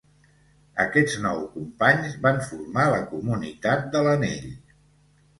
[0.83, 4.49] Aquests nou companys van formar la Comunitat de l'Anell.